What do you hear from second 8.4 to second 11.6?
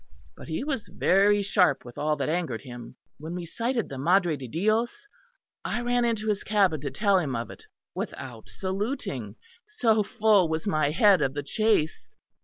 saluting, so full was my head of the